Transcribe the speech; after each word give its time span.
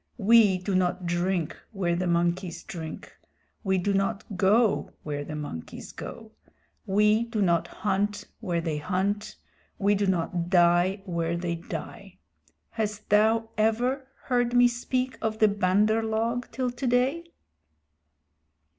We 0.17 0.57
do 0.57 0.73
not 0.73 1.05
drink 1.05 1.55
where 1.73 1.95
the 1.95 2.07
monkeys 2.07 2.63
drink; 2.63 3.15
we 3.63 3.77
do 3.77 3.93
not 3.93 4.35
go 4.35 4.89
where 5.03 5.23
the 5.23 5.35
monkeys 5.35 5.91
go; 5.91 6.31
we 6.87 7.25
do 7.25 7.39
not 7.39 7.67
hunt 7.67 8.25
where 8.39 8.61
they 8.61 8.79
hunt; 8.79 9.35
we 9.77 9.93
do 9.93 10.07
not 10.07 10.49
die 10.49 11.03
where 11.05 11.37
they 11.37 11.53
die. 11.53 12.17
Hast 12.71 13.09
thou 13.09 13.51
ever 13.59 14.07
heard 14.23 14.55
me 14.55 14.67
speak 14.67 15.19
of 15.21 15.37
the 15.37 15.47
Bandar 15.47 16.01
log 16.01 16.49
till 16.51 16.71
today?" 16.71 17.31